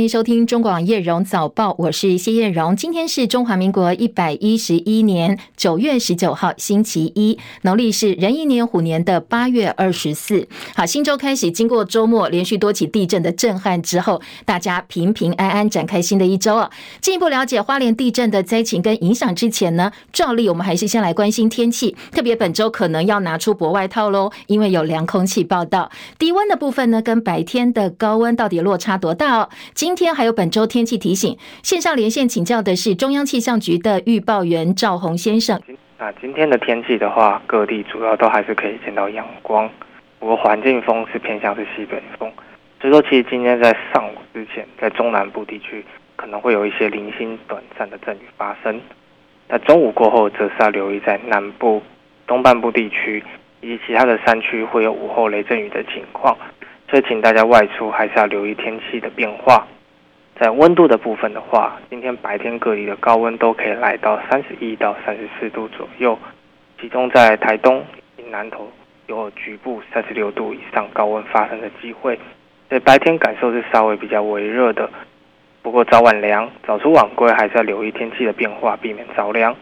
[0.00, 2.76] 欢迎收听中广叶荣早报，我是谢叶荣。
[2.76, 10.46] 今天是中华民国一百一十一年九月十九号，星期一，农历是壬寅年虎年的八月二十四。
[10.76, 16.70] 好，新周开始，经过周末连续多起地震的震撼之后，大家平平安安展开新的一周啊。
[17.00, 25.90] 进一步了解花莲地震的灾情跟影响之前呢，照例我们还是先来关心天气，特别本周可能要拿出薄外套喽，因为有凉空气报道。
[26.20, 29.48] 低温的部分呢，跟白天的高温到底落差多大哦？
[29.74, 35.58] 今今天还有本周天气提醒，线上连线请教的是中央气象局的预报员赵宏先生。
[35.98, 39.66] 那今天的天气的话，各地主要都还是可以见到阳光，
[40.18, 42.30] 不过环境风是偏向是西北风，
[42.82, 45.82] 所以说其实今天在上午之前，在中南部地区
[46.16, 48.78] 可能会有一些零星短暂的阵雨发生。
[49.48, 51.82] 那中午过后，则是要留意在南部、
[52.26, 53.24] 东半部地区
[53.62, 56.36] 以及其他的山区会有午后雷阵雨的情况。
[56.90, 59.66] 所以，请大家外出还是要留意天气的变化。
[60.40, 66.16] 在温度的部分的话，今天白天各地的高温都可以来到三十一到三十四度左右，
[66.80, 67.84] 其中在台东
[68.30, 68.70] 南投
[69.08, 72.16] 有局部三十六度以上高温发生的机会。
[72.68, 74.88] 所以白天感受是稍微比较微热的，
[75.60, 79.56] 不过早晚凉，早出晚归还是要留意天气的变化，避免着凉。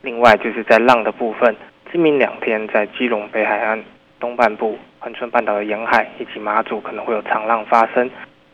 [0.00, 1.54] 另外就是在浪的部分，
[1.92, 3.84] 今明两天在基隆北海岸
[4.18, 4.78] 东半部。
[5.00, 8.10] 恒春半岛的沿海以及马祖可能会有长浪发生，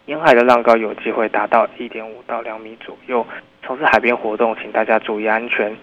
[0.07, 3.27] 沿海的浪高有机会达到一点五到两米左右。
[3.63, 5.75] 从事海边活动，请大家注意安全。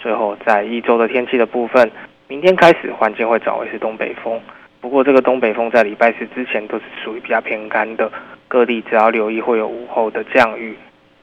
[0.00, 1.88] 最后，在一周的天气的部分，
[2.26, 4.40] 明天开始环境会转为是东北风，
[4.80, 8.10] 不过这个东北风在礼拜四之前都是属于比较偏干的，
[8.48, 10.76] 各地只要留意会有午后的降雨。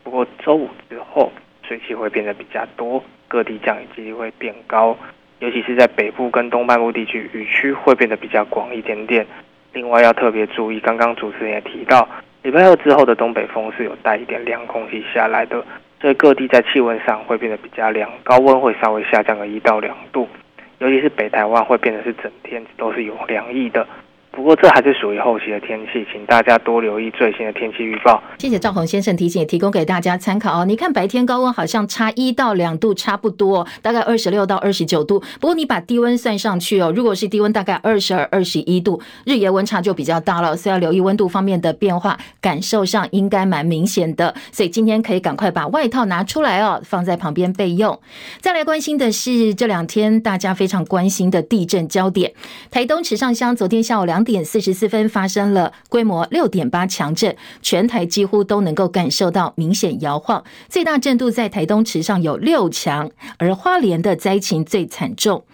[0.04, 1.32] 不过周五之后，
[1.68, 4.98] 水汽会变得比较多，各地降雨几率会变高。
[5.40, 9.28] 尤其是在北部跟东半部地区，雨区会变得比较广一点点。
[9.74, 12.08] 另外要特别注意，刚刚主持人也提到，
[12.46, 15.66] 礼拜二之后的东北风是有带一点凉空气下来的，
[16.00, 20.30] 所以各地在气温上会变得比较凉，高温会稍微下降个一到两度。
[20.78, 23.88] 尤其是北台湾会变得是整天都是有凉意的。
[24.36, 28.22] 不过这还是属于后期的天气，请大家多留意最新的天气预报。
[28.38, 30.66] 谢谢赵宏先生提醒，提供给大家参考哦。
[30.66, 35.22] 你看白天高温好像差一到两度，差不多，大概二十六到二十九度。
[35.40, 44.36] 不过你把低温算上去哦，如果是低温大概二十二、二十一度，日夜温差就比较大了，所以要留意温度方面的变化，感受上应该蛮明显的。
[44.52, 47.98] 所以今天可以赶快把外套拿出来哦，放在旁边备用。
[48.42, 52.34] 再来关心的是这两天大家非常关心的地震焦点，
[52.70, 65.46] 台东池上乡昨天下午两点四十四分发生了规模六点八强震，全台几乎都能够感受到明显摇晃，最大震度在台东池上有六强，而花莲的灾情最惨重。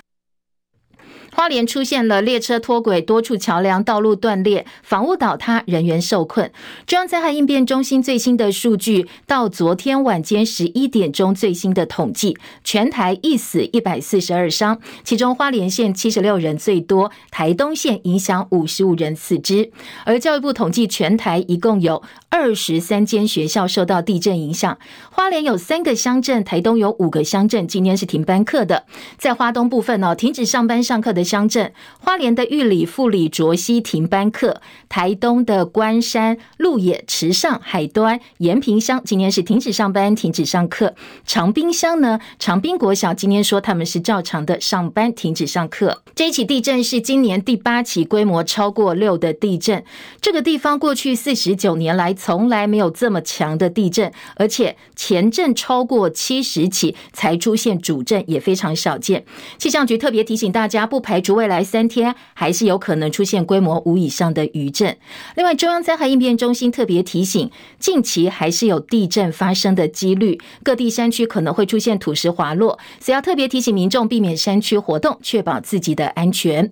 [1.33, 6.51] 花莲出现了列车脱轨，多处桥梁、道路断裂，房屋倒塌，人员受困。
[6.85, 19.71] 中央灾害应变中心最新的数据，到昨天晚间十一点钟最新的统计，全台一死一百四十二伤，其中花莲县七十六人最多，台东县影响五十五人死之。
[20.03, 24.77] 而教育部统计，全台一共有二十三间学校受到地震影响，
[25.09, 28.85] 花莲有三个乡镇，台东有五个乡镇，今天是停班课的。
[29.17, 31.20] 在花东部分呢，停止上班上课的。
[31.23, 40.95] 乡镇，花莲的玉里、富里、卓溪停班课；台东的关山、鹿野、池上、海端、延平乡今天是停止上班、停止上课。
[41.25, 46.01] 长滨乡呢，长滨国小今天说他们是照常的上班、停止上课。
[46.15, 49.83] 这一起地震是今年第八起规模超过六的地震。
[50.21, 59.25] 这个地方过去四十九年来从来没有这么强的地震，而且前震超过七十起才出现主震，也非常少见。
[59.57, 61.01] 气象局特别提醒大家不。
[61.01, 64.95] 排排除未来三天还是有可能出现规模五以上的余震。
[65.35, 76.69] 另外，中央灾害应变中心特别提醒，近期还是有地震发生的几率，各地山区可能会出现土石滑落，所以要特别提醒民众避免山区活动，确保自己的安全。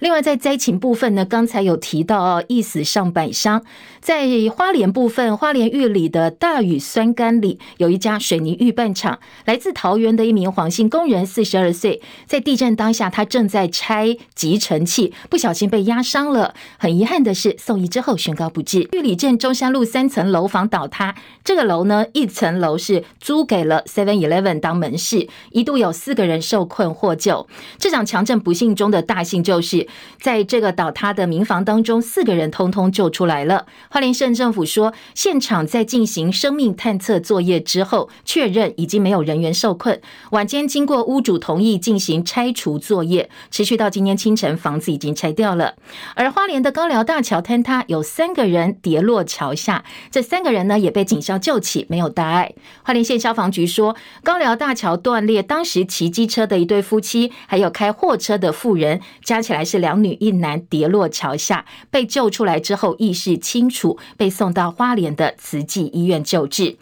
[0.00, 3.62] 另外，在灾情部分呢，刚才有提到哦，一死上百伤。
[4.00, 16.54] 在花莲部分，花莲玉里的大雨酸甘里有一家水泥预拌厂，来自桃园的一名黄姓工人，四十二岁，在地震当下，他正在拆集尘器，不小心被压伤了。
[16.78, 18.88] 很遗憾的是，送医之后宣告不治。
[18.92, 21.14] 玉里镇中山路三层楼房倒塌，
[21.44, 27.46] 这个楼呢，一层楼是租给了 Seven Eleven 当门市，一度有四个人受困获救。
[27.78, 29.86] 这场强震不幸中的大幸就是。
[30.20, 33.66] 在这个倒塌的民房当中，四个人通通救出来了。
[33.88, 40.00] 花莲县政府说，现场在进行生命探测作业之后，确认已经没有人员受困。
[40.30, 45.74] 晚间经过屋主同意进行拆除作业，持续到今天清晨，房子已经拆掉了。
[46.14, 52.54] 而花莲的高寮大桥坍塌，有三个人跌落桥下，这三个人呢也被警消救起，没有大碍。
[52.82, 66.76] 花莲县消防局说，高寮大桥断裂，当时骑机车的一对夫妻，还有开货车的妇人，加起来是两女一男，跌落桥下，被救出来之后意识清楚，被送到花莲的慈济医院救治。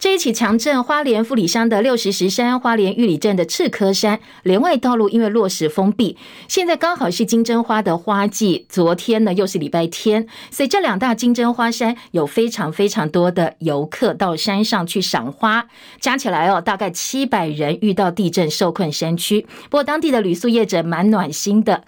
[0.00, 15.66] 这一起强震花莲富里乡的六十石山、花莲玉里镇的赤科山连外道路因为落石封闭，现在刚好是金针花的花季，昨天呢又是礼拜天，所以这两大金针花山有非常非常多的游客到山上去赏花，
[15.98, 21.82] 加起来哦大概七百人遇到地震受困山区，不过当地的旅宿业者蛮暖心的。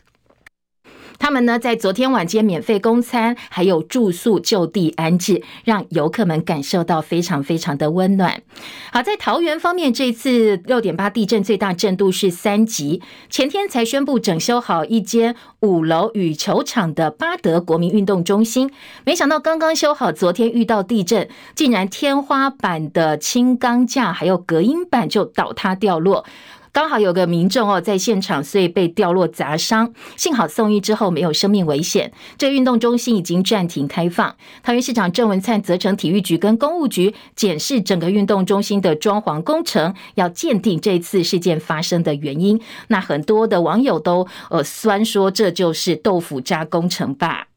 [1.20, 8.43] 他们呢，在昨天晚间免费供餐，还有住宿就地安置，让游客们感受到非常非常的温暖。
[8.90, 18.70] 好，在桃园方面，这次六点八地震最大震度是三级，前天才宣布整修好一间五楼羽球场的巴德国民运动中心，
[19.05, 26.25] 没想到刚刚修好，昨天遇到地震，竟然天花板的轻钢架还有隔音板就倒塌掉落。
[26.72, 32.12] 刚好有个民众哦在现场，所以被掉落砸伤，幸好送医之后没有生命危险。
[32.38, 34.37] 这运动中心已经暂停开放。
[34.62, 42.61] 桃园市长郑文灿责成体育局跟公务局检视整个运动中心的装潢工程，要鉴定这次事件发生的原因。
[42.88, 47.49] 那很多的网友都呃酸说这就是豆腐渣工程吧。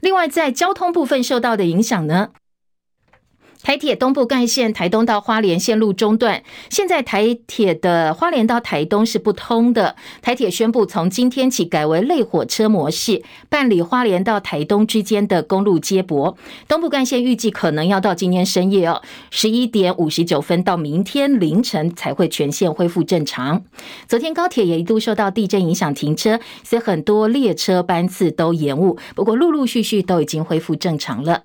[0.00, 2.30] 另外，在交通部分受到的影响呢？
[3.62, 9.94] 台铁东部干线台东到花莲线路中断，现在台铁的花莲到台东是不通的。
[10.20, 16.36] 台铁宣布从今天起改为类火车模式办理花莲到台东之间的公路接驳。
[16.66, 19.00] 东部干线预计可能要到今天深夜哦，
[19.30, 23.62] 十一点五十九分到明天凌晨才会全线恢复正常。
[24.08, 31.44] 昨天高铁也一度受到地震影响停车，所以很多列车班次都延误，不过陆陆续续都已经恢复正常了。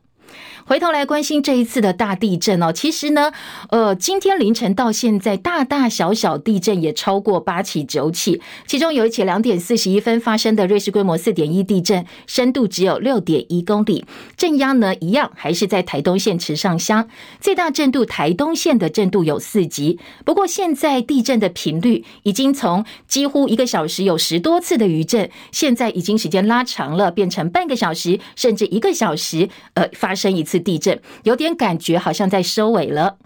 [0.68, 3.32] 回头来关心这一次的大地震哦，其实呢，
[3.70, 14.04] 呃，今天凌晨到现在，大大小小地震也超过八起九起，其中有一起两点四十一分发生的瑞士规模四点一地震，深度只有六点一公里，
[14.36, 17.08] 震央呢一样还是在台东县池上乡，
[17.40, 30.57] 最大震度台东县的震度有四级，不过现在地震的频率已经从几乎一个小时有十多次的余震，现在已经时间拉长了，变成半个小时甚至一个小时，呃，发生一次。
[30.60, 33.18] 地震有点感觉，好像在收尾了。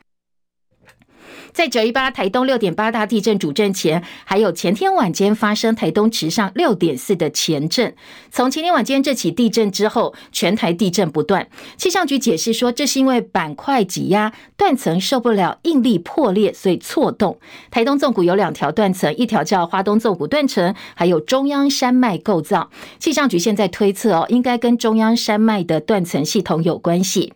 [1.54, 7.94] 在九一八台东六点八大地震主震前，还有前天晚间发生台东池上六点四的前震。
[8.32, 11.48] 从前天晚间这起地震之后，全台地震不断。
[11.78, 17.38] 气象局解释说，这是因为板块挤压断层受不了应力破裂，所以错动。
[17.70, 22.70] 台东纵谷有两条断层，一条叫花东纵谷断层，还有中央山脉构造。
[23.00, 27.34] 气象局现在推测哦，应该跟中央山脉的断层系统有关系。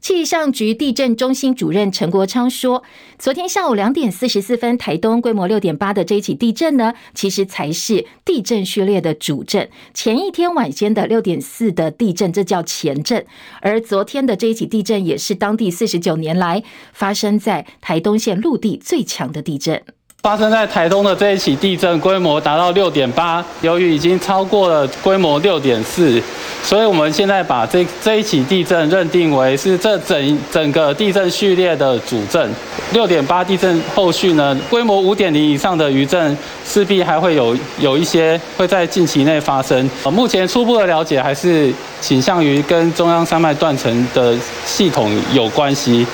[0.00, 2.82] 气象局地震中心主任陈国昌说，
[3.18, 9.68] 昨天下午两点四十四分，台东规模六点八的这一起地震呢，其实才是地震序列的主震。
[9.92, 13.26] 前一天晚间的六点四的地震，这叫前震。
[13.60, 16.62] 而昨天的这一起地震，也是当地四十九年来
[16.94, 19.82] 发生在台东县陆地最强的地震。
[20.22, 26.22] 发生在台东的这一起地震规模达到六点八，由于已经超过了规模六点四，
[26.62, 32.50] 所以我们现在把这这一起地震认定为是这整整个地震序列的主震。
[32.92, 39.88] 六点八地震后续呢，规模五点零以上的余震势必还会有有一些会在近期内发生。
[40.12, 46.06] 目前初步的了解还是倾向于跟中央山脉断层的系统有关系。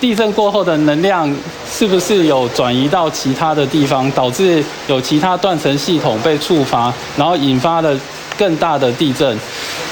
[0.00, 1.30] 地震过后的能量
[1.70, 7.94] 是不是有转移到其他的地方，导致有其他断层系统被触发，然后引发了
[8.38, 9.38] 更大的地震？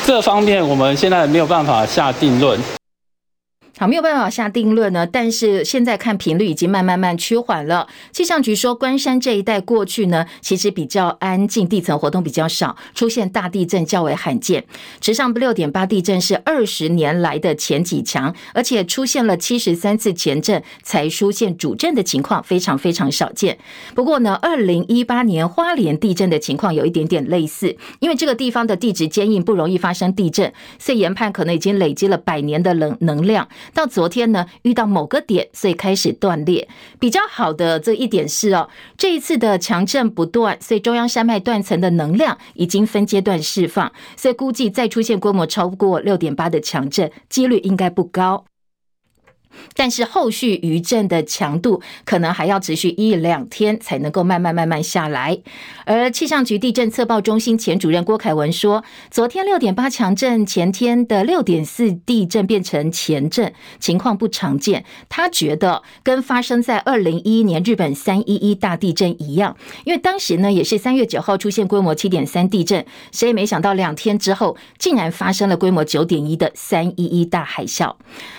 [0.06, 2.58] 这方面我们现在没有办法下定论。
[3.80, 5.06] 好，没有办法下定论呢。
[5.06, 7.86] 但是现在看频率已经慢慢慢趋缓了。
[8.10, 14.64] 气象局说，关山这一带过去呢，其实比较安静，地层活动比较少，出现大地震较为罕见。
[15.00, 23.58] 池上六点八地震是二十年来的前几强，而且出现了七十三次前震才出现主震的情况，非常非常少见。
[23.94, 33.48] 不过呢，二零一八年花莲地震的情况有一点点类似，因为这个地方的地质坚硬，不容易发生地震，所以研判可能已经累积了百年的能能量。
[33.74, 36.68] 到昨天呢遇到某个点，所以开始断裂。
[36.98, 48.44] 比较好的这一点是哦，这一次的强震不断，所以中央山脉断层的能量已经分阶段释放，所以估计再出现规模超过六点八的强震几率应该不高。
[49.74, 55.38] 但是后续余震的强度可能还要持续一两天才能够慢慢慢慢下来。
[55.84, 64.84] 而气象局地震测报中心前主任郭凯文说，昨天六点八强震，前天的六点四地震变成前震，情况不常见。
[65.08, 77.94] 他觉得跟发生在二零一一年日本三一一大地震一样，因为当时呢也是三月九号出现规模七点三地震，谁也没想到两天之后竟然发生了规模九点一的三一一大海啸。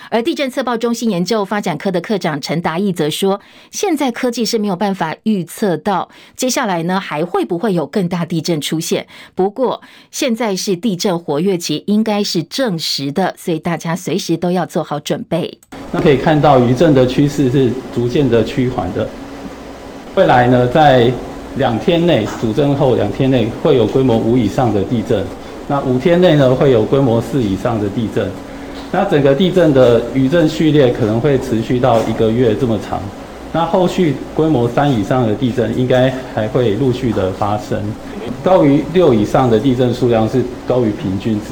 [0.09, 3.39] 而地震测报中心研究发展科的科长陈达义则说
[3.69, 9.05] ：“现在科技是没有办法预测到接下来呢还会不会有更大地震出现。
[9.35, 15.59] 不过现在是地震活跃期，应该是证实的，所以大家随时都要做好准备。”
[15.91, 19.07] 那可以看到余震的趋势是逐渐的趋缓的。
[20.15, 21.11] 未来呢，在
[21.55, 25.23] 两天内主震后两天内会有规模五以上的地震，
[25.67, 28.29] 那五天内呢会有规模四以上的地震。
[28.91, 32.99] 那整个地震的余震序列可能会持续到一个月这么长，
[33.53, 37.79] 那后续规模三以上的地震应该还会陆续的发生，
[38.43, 41.47] 高于六以上的地震数量是高于平均值。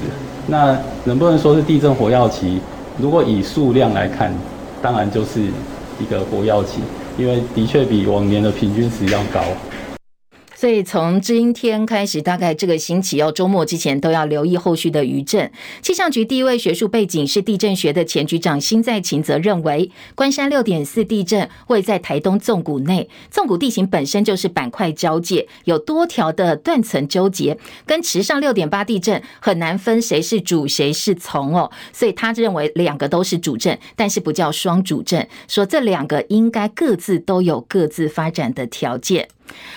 [0.48, 2.60] 那能不能说是地震活跃期？
[2.98, 4.34] 如果以数量来看，
[4.82, 5.40] 当然就是
[6.00, 6.80] 一个活跃期，
[7.20, 9.42] 因为的确比往年的平均值要高。
[10.60, 15.52] 所以从今天开始，大概这个星期要周末之前都要留意后续的余震。
[15.84, 31.70] 气象局第一位学术背景是地震学的前局长辛在勤则认为，关山六点四地震位在台东纵谷内，纵谷地形本身就是板块交界，有多条的断层纠结，跟池上六点八地震很难分谁是主谁是从哦。
[31.94, 39.28] 所以他认为两个都是主震，但是不叫双主震，说这两个应该各自都有各自发展的条件。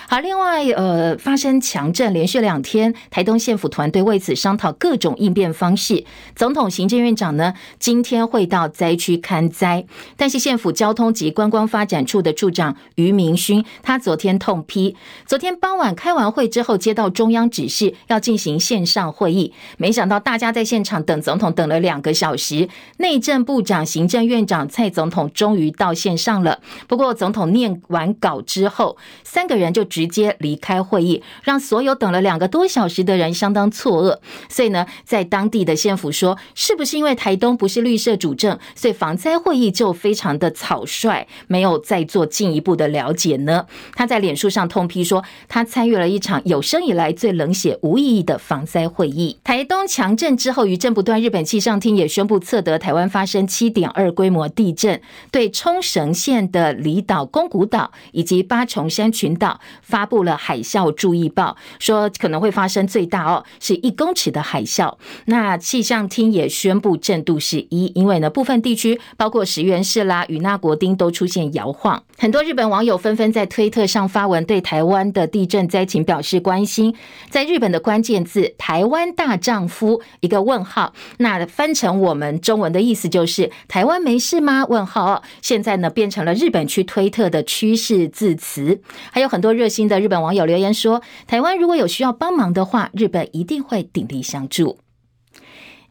[0.09, 6.05] 好，另外，呃，发生强震连续两天，台东县府团队为此商讨各种应变方式。
[6.35, 9.85] 总统、行政院长呢，今天会到灾区看灾，
[10.17, 14.97] 但是县府交通及观光发展处的处长于明勋，他昨天痛批，
[15.27, 26.61] 昨天傍晚开完会之后，接到中央指示要进行线上会议，没想到大家在现场等总统等了两个小时，内政部长、行政院长蔡总统终于到线上了。
[26.89, 34.19] 不过，总统念完稿之后，三个人就直接离开会议，让所有等了两个多小时的人相当错愕。
[34.49, 43.67] 所以呢，在当地的县府说，是不是因为台东不是绿色主政，所以防灾会议就非常的草率，没有再做进一步的了解呢？
[43.95, 49.39] 他在脸书上痛批说，他参与了一场有生以来最冷血无意义的防灾会议。
[49.45, 55.01] 台东强震之后，余震不断，日本气象厅也宣布测得台湾发生七点二规模地震，
[55.31, 59.50] 对冲绳县的离岛宫古岛以及八重山群岛。
[59.81, 64.97] 发布了海啸注意报，说可能会发生最大哦，是一公尺的海啸。
[65.27, 72.03] 那气象厅也宣布震度是一，因为呢部分地区包括石垣市啦、与那国町都出现摇晃。
[72.19, 76.95] 很多日本网友纷纷在推特上发文，对台湾的地震灾情表示关心。
[77.31, 85.23] 在日本的关键字“台湾大丈夫”一个问号，那翻成我们中文的意思就是“台湾没事吗？”问号。
[85.41, 88.81] 现在呢变成了日本区推特的趋势字词，
[89.11, 89.53] 还有很多。
[89.53, 94.79] 热心的日本网友留言说：“台湾如果有需要帮忙的话，日本一定会鼎力相助。”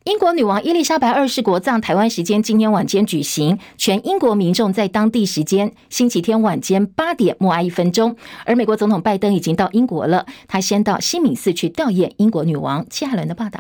[0.06, 8.16] 英国女王伊丽莎白二世国葬，台湾时间今天晚间举行，全英国民众在当地时间星期天晚间八点默哀一分钟。
[8.46, 12.86] 而美国总统拜登已经到英国了，他先到西敏寺去吊唁英国女王。
[12.90, 13.60] 谢海伦的报道。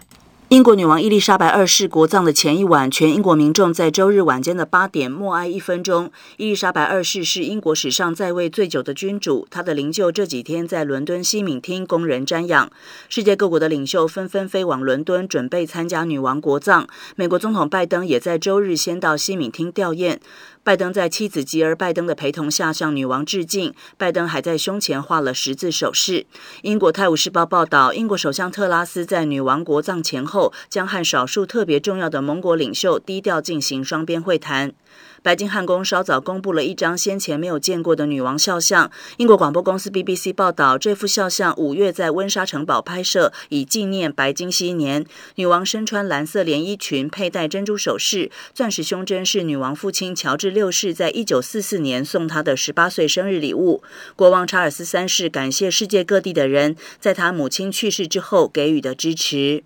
[0.49, 6.11] 英国女王伊丽莎白二世国葬的前一晚，全英国民众在周日晚间的八点默哀一分钟。
[6.37, 12.67] 伊丽莎白二世是英国史上在位最久的君主，她的灵柩这几天在伦敦西敏厅供人瞻仰。
[13.09, 16.87] 世界各国的领袖纷纷飞往伦敦，准备参加女王国葬。
[17.15, 20.17] 美国总统拜登也在周日先到西敏厅吊唁。
[20.61, 23.73] 拜登在妻子吉尔·拜登的陪同下向女王致敬。
[23.97, 26.25] 拜登还在胸前画了十字手势。
[26.61, 34.73] 英国《泰晤士报》报道，英国首相特拉斯在女王国葬前后将和少数特别重要的盟国领袖低调进行双边会谈。
[35.21, 38.89] 白金汉宫稍早公布了一张先前没有见过的女王肖像。
[39.17, 45.05] 英国广播公司 BBC 报道，这幅肖像五月在温莎城堡拍摄，以纪念白金禧年。
[45.35, 53.83] 女王身穿蓝色连衣裙，佩戴珍珠首饰，钻石胸针是女王父亲乔治六世在一九四四年送她的十八岁生日礼物。
[54.15, 59.63] 国王查尔斯三世感谢世界各地的人在他母亲去世之后给予的支持。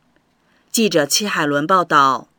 [0.72, 2.33] 记者戚海伦报道。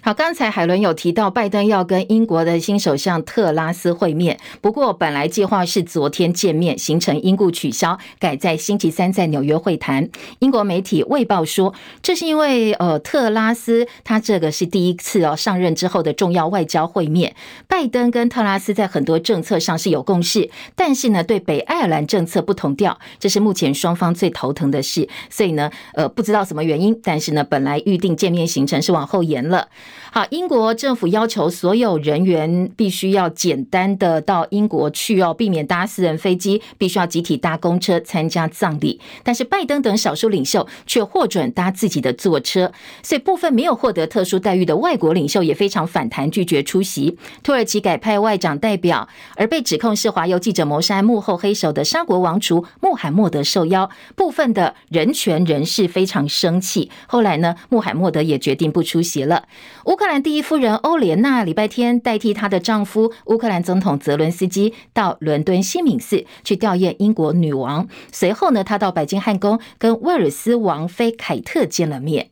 [0.00, 10.08] 好，刚才海伦有提到，拜登要跟英国的新首相特拉斯会面，不过本来计划是昨天见面，行程因故取消，改在星期三在纽约会谈。
[10.38, 17.34] 英国媒体《卫报》说，这是因为呃，特拉斯他这个是第一次哦上任之后的重要外交会面。
[17.66, 25.06] 拜登跟特拉斯在很多政策上是有共识，但是呢，对北爱尔兰政策不同调，这是目前双方最头疼的事。
[25.28, 29.68] 所以呢，呃，不知道什么原因，但是呢，本来预定见面行程是往后延了。
[30.10, 38.98] 好，英国政府要求所有人员必须要简单的到英国去哦，避免搭私人飞机，必须要集体搭公车参加葬礼。
[39.22, 47.18] 但是拜登等少数领袖却获准搭自己的座车，所以部分没有获得特殊待遇的外国领袖也非常反弹，拒绝出席。
[47.42, 49.06] 土耳其改派外长代表，
[49.36, 56.90] 而被指控是华邮记者谋杀幕后黑手的沙国王储穆罕默德受邀，部分的人权人士非常生气。
[57.06, 59.44] 后来呢，穆罕默德也决定不出席了。
[59.84, 67.88] 乌克兰第一夫人欧莲娜礼拜天代替她的丈夫乌克兰总统泽伦斯基到伦敦西敏寺去吊唁英国女王。
[68.12, 72.28] 随后呢，她到白金汉宫跟威尔斯王妃凯特见了面。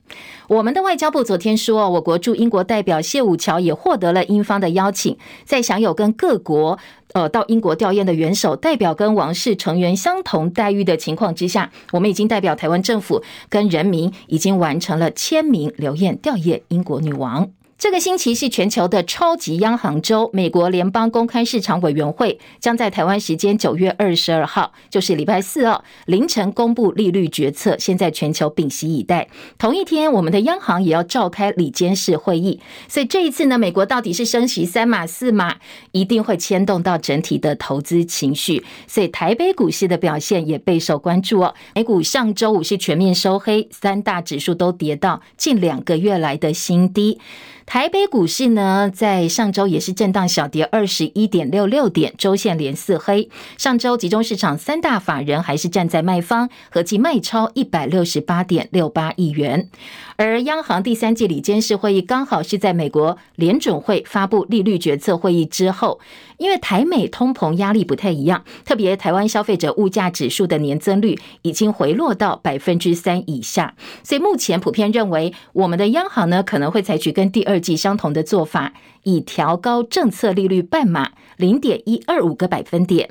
[0.49, 6.79] 我们的外交部昨天说，我国驻英国代表谢武桥也获得了英方的邀请，在享有跟各国
[7.15, 17.51] 呃到英国吊唁的元首代表跟王室成员相同待遇的情况之下，我们已经代表台湾政府跟人民已经完成了签名留唁吊唁英国女王。
[17.79, 27.77] 这个星期是全球的超级央行周，美国联邦公开市场委员会将在台湾时间九月二十二号，就是礼拜四哦，凌晨公布利率决策。
[27.79, 29.29] 现在全球屏息以待。
[29.59, 32.59] 同一天，我们的央行也要召开理监事会议。
[32.89, 35.57] 所以这一次呢，美国到底是升息三码四码，
[35.93, 38.65] 一定会牵动到整体的投资情绪。
[38.87, 41.55] 所以台北股市的表现也备受关注哦。
[41.75, 47.21] 美股上周五是全面收黑，三大指数都跌到近两个月来的新低。
[47.67, 53.29] 台北股市呢，在上周也是震荡小跌二十一点六六点，周线连四黑。
[53.59, 59.69] 上周集中市场三大法人还是站在卖方，合计卖超一百六十八点六八亿元。
[60.15, 65.99] 而央行第三季理监事会议刚好是在美国联准会发布利率决策会议之后，
[66.39, 83.11] 因为台美通膨压力不太一样，特别台湾消费者物价指数的年增率已经回落到百分之三以下，所以目前普遍认为，我们的央行呢可能会采取跟第二季相同的做法，以调高政策利率半码零点一二五个百分点。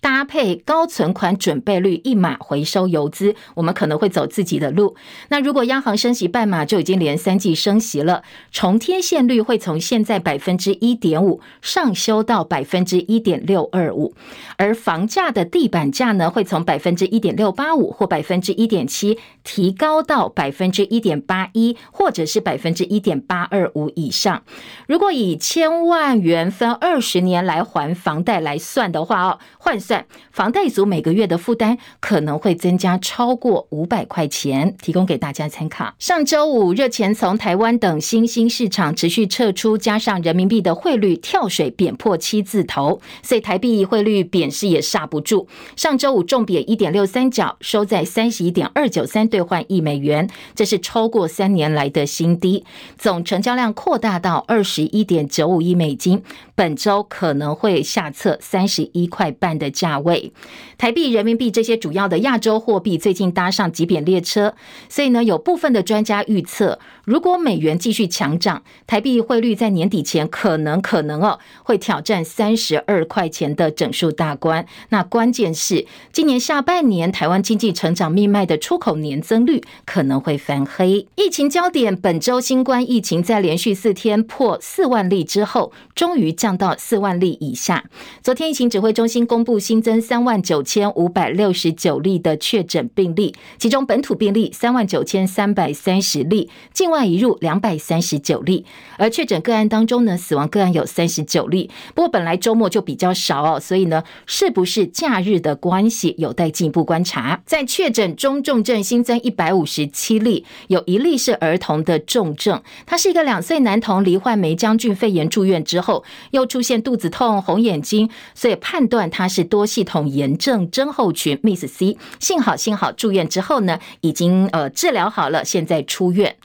[0.00, 4.94] 搭配高存款准备率一码回收游资，我们可能会走自己的路。
[5.28, 14.14] 那如果央行升息半码，就已经连三季升息了，重贴现率会从现在百分之一点五上修到百分之一点六二五，
[14.56, 24.44] 而房价的地板价呢，会从百分之一点六八五或百分之一点七提高到百分之一点八一，或者是百分之一点八二五以上。
[24.86, 29.76] 如果以千万元分二十年来还房贷来算的话哦，换。
[29.88, 35.94] 算房贷族每个月的负担可能会增加超过五百块钱，提供给大家参考。
[35.98, 45.48] 上周五热钱从台湾等新兴市场持续撤出，加上人民币的汇率跳水贬破七字头，所以台币汇率贬势也刹不住。
[45.74, 52.62] 上周五重贬一点六三角，收在三十一点二九三兑换一美元，这是超过三年来的新低。
[52.98, 56.22] 总成交量扩大到二十一点九五亿美金，
[56.54, 60.32] 本周可能会下测三十一块半的价位，
[60.76, 64.54] 台币、人民币这些主要的亚洲货币最近搭上急贬列车，
[64.88, 74.66] 所以呢，有部分的专家预测，如果美元继续强涨，台币汇率在年底前可能可能哦会挑战三十二块钱的整数大关。
[74.88, 81.06] 那关键是今年下半年台湾经济成长命脉的出口年增率可能会翻黑。
[81.14, 87.84] 疫情焦点，本周新冠疫情在连续四天破四万例之后，终于降到四万例以下。
[88.22, 89.60] 昨天疫情指挥中心公布。
[89.68, 98.64] 新增三万九千五百六十九例的确诊病例，其中本土病例三万九千三百三十例，境外移入两百三十九例。
[98.96, 101.68] 而确诊个案当中呢，死亡个案有三十九例。
[101.94, 107.42] 不过本来周末就比较少哦，所以呢，是不是假日的关系，有待进一步观察。
[107.44, 119.57] 在确诊中重症新增一百五十七例，有一例是儿童的重症，他是一个两岁男童，罹患梅将军肺炎住院之后，又出现肚子痛、红眼睛，所以判断他是多。
[119.58, 126.36] 多系统炎症症候群，Miss C，幸好幸好住院之后呢，已经呃治疗好了，现在出院。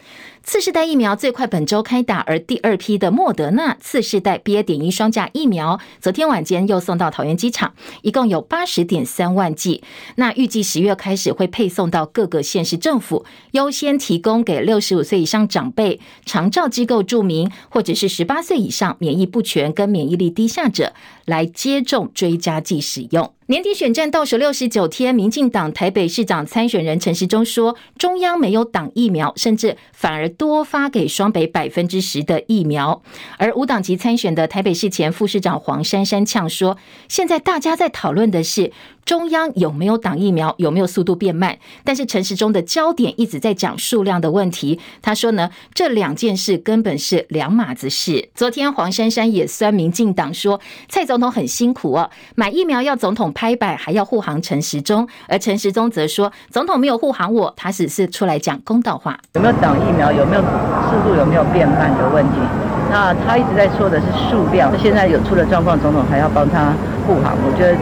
[0.46, 4.62] 次世代疫苗最快本周开打，而第二批的莫德纳次世代 BA.
[4.62, 9.82] 点一双价疫苗，昨天晚间又送到桃园机场，一共有八十点三万剂。
[10.16, 20.92] 那预计十月开始会配送到各个县市政府，优先提供给六十五岁以上长辈、长照机构住民，或者是十八岁以上免疫不全跟免疫力低下者
[21.24, 23.34] 来接种追加剂使用。
[23.48, 33.02] 年底选战倒数六十九天，民进党台北市长参选人陈时中说，中央没有挡疫苗，甚至反而多发给双北百分之十的疫苗。
[33.38, 36.78] 而无党籍参选的台北市前副市长黄珊珊呛说，
[37.10, 38.72] 现在大家在讨论的是。
[39.06, 40.54] 中央有没有挡疫苗？
[40.58, 41.58] 有没有速度变慢？
[41.84, 44.80] 但是陈时中的焦点一直在讲数量的问题。
[45.02, 48.30] 他说呢，这两件事根本是两码子事。
[48.34, 55.08] 昨天黄珊珊也酸民进党说，蔡总统很辛苦哦，买疫苗要总统拍板，还要护航陈时中。
[55.28, 59.20] 而陈时中则说，总统没有护航我，他只是出来讲公道话。
[59.34, 60.12] 有没有挡疫苗？
[60.12, 61.16] 有没有速度？
[61.18, 62.63] 有没有变慢的问题？
[62.94, 64.72] 那他一直在说的是数量。
[64.78, 66.72] 现在有出了状况，总统还要帮他
[67.08, 67.76] 护航，我觉得。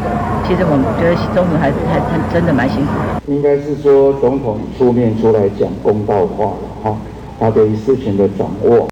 [0.48, 3.22] 其实我们觉得总统还是还还真的蛮辛苦的。
[3.32, 6.98] 应该是说总统出面出来讲公道话了哈，
[7.40, 8.88] 他对于事情的掌握。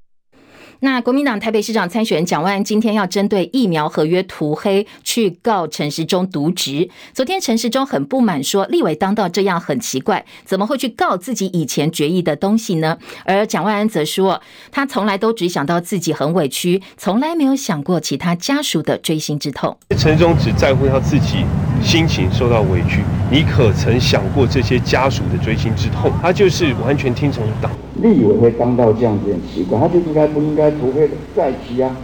[0.81, 6.89] 那国民党台北市长参选人蒋万安今天要针对疫苗合约涂黑去告陈时中渎职。
[7.13, 12.97] 昨天陈时中很不满，说立委当道这样很奇怪，怎么会去告自己以前决议的东西呢？
[13.25, 19.77] 而蒋万安则说，他从来都只想到自己很委屈，从来没有想过其他家属的锥心之痛。
[19.97, 21.43] 陈中只在乎他自己
[21.83, 26.09] 心情受到委屈，你可曾想过这些家属的锥心之痛？
[26.21, 27.69] 他就是完全听从党。
[28.01, 31.95] 立委会当到这样子很奇怪，他就应该不应该涂黑再提啊？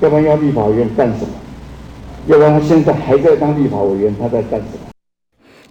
[0.00, 1.28] 要不然要立法委员干什么？
[2.26, 4.90] 要不然他现在还在当立法委员，他在干什么？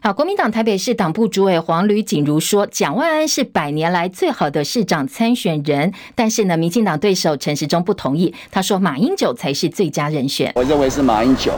[0.01, 10.53] 好，国民党台北市党部主委黄吕锦如说，蒋万安是百年来最好的市长参选人，但是呢，民进党对手陈时中不同意，他说马英九才是最佳人选。
[10.55, 11.51] 我认为是马英九，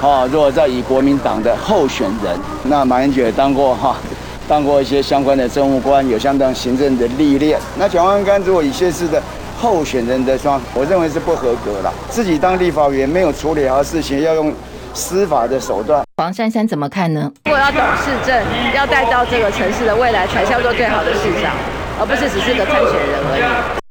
[0.00, 3.96] 哦，如果再以国民党的候选人，那马英九也当过哈。
[4.52, 7.58] 当过一些相关的政务官，有相当行政的历练。
[7.78, 9.22] 那蒋万干如果以现时的
[9.58, 11.90] 候选人的双，我认为是不合格了。
[12.10, 14.52] 自己当立法委员没有处理好事情，要用
[14.92, 16.04] 司法的手段。
[16.18, 17.32] 黄珊珊怎么看呢？
[17.46, 21.54] 如果要懂市政，要带到这个城市的未来，才叫做最好的市长，
[21.98, 23.81] 而不是只是个参选人而已。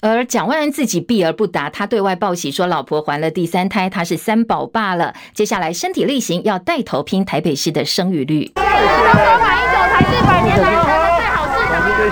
[0.00, 5.14] 而蒋万安自己避而不答，他对外报喜说老婆怀了第三胎，他是三宝爸了。
[5.34, 8.52] 接下来身体力行要带头拼台北市的生育率。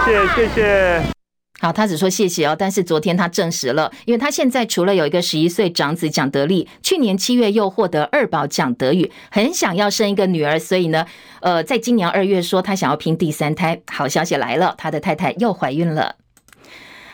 [0.05, 1.03] 谢谢谢谢。
[1.61, 11.05] 好，他只说谢谢哦，但是昨天他证实了，因为他现在除了有一个十一岁长子蒋德利，去年七月又获得二宝蒋德宇，很想要生一个女儿，所以呢，
[11.41, 13.81] 呃，在今年二月说他想要拼第三胎。
[13.91, 16.15] 好消息来了，他的太太又怀孕了。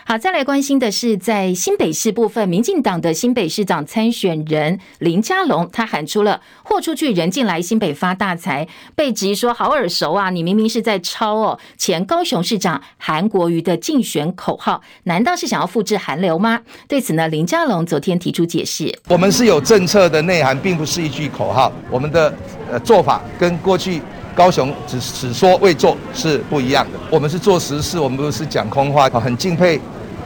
[0.07, 16.61] 好，再来关心的是，在新北市部分，民进党的新北市长参选人林佳龙，他喊出了“货出去，人进来，新北发大财”，被质疑说好耳熟啊，你明明是在抄哦前高雄市长韩国瑜的竞选口号，难道是想要复制韩流吗？
[16.87, 22.31] 对此呢，林佳龙昨天提出解释：“我们是有政策的内涵，并不是一句口号，我们的
[22.71, 23.99] 呃做法跟过去。”
[24.35, 29.09] 高雄只只说未做是不一样的，我们是做实事，我们不是讲空话。
[29.09, 29.79] 很敬佩，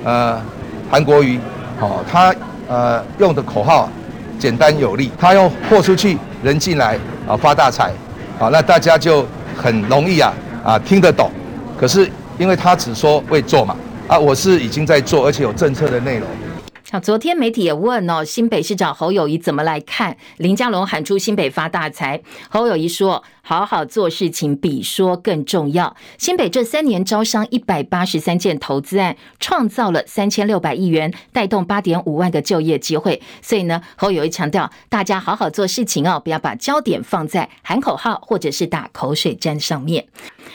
[0.03, 0.41] 呃，
[0.89, 1.39] 韩国瑜，
[1.79, 2.33] 好，他
[2.67, 3.89] 呃用的口号
[4.37, 7.91] 简单有力，他要货出去，人进来啊，发大财，
[8.37, 10.33] 好，那大家就很容易啊
[10.63, 11.29] 啊听得懂。
[11.77, 13.75] 可是因为他只说会做嘛，
[14.07, 16.27] 啊，我是已经在做，而且有政策的内容。
[16.91, 22.19] 好，昨天媒体也问哦，新北市长侯友谊怎么来看林佳龙喊出新北发大财？
[22.49, 25.95] 侯友谊说：“好好做事情比说更重要。
[26.19, 33.19] 新北这三年招商一百八十三件投资案，创造了三千六百亿元，带动八点五万个就业机会。
[33.41, 40.05] 所以呢，侯友宜强调，大家好好做事情哦，不要把焦点放在喊口号或者是打口水战上面。”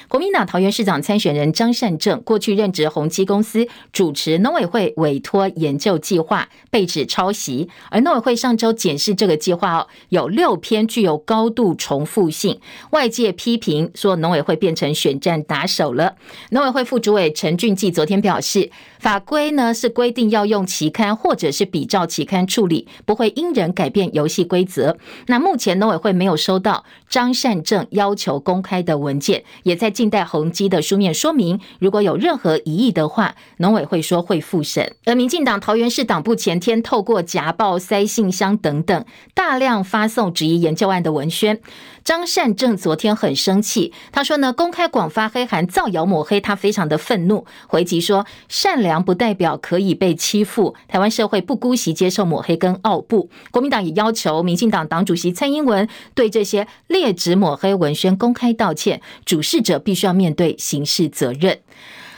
[0.07, 7.69] 国民党桃园市长参选人张善政过去任职宏基公司，主持农委会委托研究计划，被指抄袭。
[7.91, 16.17] 而农委会上周检视这个计划哦，有六篇具有高度重复性，外界批评说农委会变成选战打手了。
[16.51, 24.99] 农委会副主委陈俊记昨天表示，法规呢是规定要用期刊或者是比照期刊处理，不会因人改变游戏规则。
[25.29, 29.95] 那目前农委会没有收到张善政要求公开的文件，也在。
[29.95, 34.97] 静待宏基的书面说明，如果有任何疑义的话，农委会说会复审。
[35.05, 41.61] 而民进党桃园市党部前天透过夹报、塞信箱等等，大量发送质疑研究案的文宣。
[42.03, 53.31] 张善政昨天很生气，他说呢，公开广发黑函造谣抹黑，他非常的愤怒，回击说善良不代表可以被欺负，台湾社会不姑息接受抹黑跟傲步。
[53.51, 61.59] 国民党也要求民进党党主席蔡英文对这些劣质抹黑文宣公开道歉，主事者必须要面对刑事责任。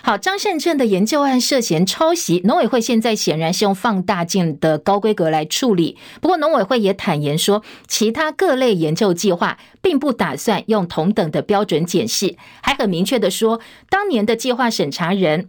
[0.07, 5.99] 好，张善政的研究案涉嫌抄袭，农委会现在显然是用放大镜的高规格来处理。
[6.21, 15.49] 不过，农委会也坦言说，其他各类研究计划并不打算用同等的标准检视，还很明确的说，当年的计划审查人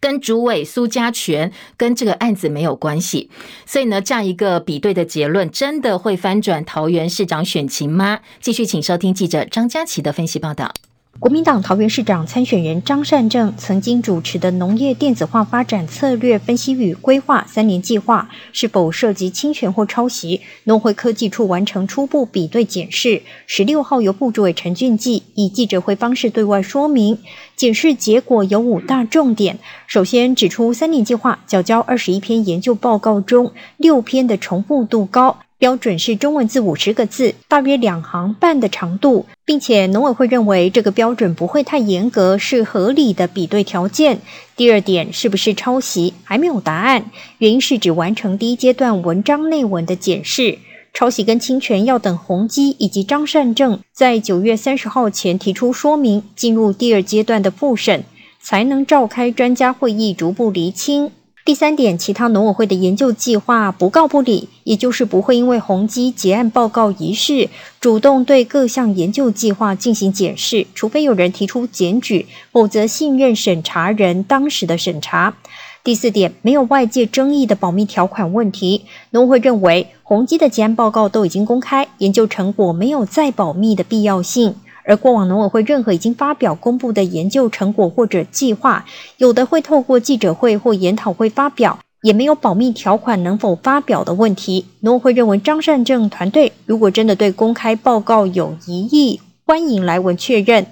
[0.00, 3.30] 跟主委苏家全跟这个案子没有关系。
[3.64, 8.20] 所以呢，这样一个比对的结论，真的会翻转桃园市长选情吗？
[8.38, 10.74] 继续，请收听记者张佳琪的分析报道。
[11.18, 20.42] 国民党桃园市长参选人张善政曾经主持的农业电子化发展策略分析与规划三年计划是否涉及侵权或抄袭？
[20.64, 27.18] 农会科技处完成初步比对检视，十六号由部主委陈俊记以记者会方式对外说明。
[27.56, 35.38] 检视结果有五大重点，首先指出三年计划缴交二十一篇研究报告中，六篇的重复度高。
[35.58, 44.18] 标准是中文字五十个字，大约两行半的长度，并且农委会认为这个标准不会太严格，是合理的比对条件。
[44.54, 47.06] 第二点，是不是抄袭还没有答案，
[47.38, 50.58] 原因是只完成第一阶段文章内文的检视，
[50.92, 58.04] 抄袭跟侵权要等宏基以及张善政在九月三十号前提出说明，进入第二阶段的复审，
[58.42, 61.10] 才能召开专家会议逐步厘清。
[61.46, 67.48] 第三点，其他农委会的研究计划不告不理，也就是不会因为宏基结案报告一事，
[67.80, 75.36] 主动对各项研究计划进行检视，除非有人提出检举，否则信任审查人当时的审查。
[75.84, 84.56] 第四点，没有外界争议的保密条款问题，农委会认为宏基的结案报告都已经公开，研究成果没有再保密的必要性。
[84.86, 88.86] 而过往农委会任何已经发表公布的研究成果或者计划，
[89.18, 94.66] 有的会透过记者会或研讨会发表，也没有保密条款能否发表的问题。
[94.80, 100.66] 农委会认为张善政团队如果真的对公开报告有疑义，欢迎来文确认。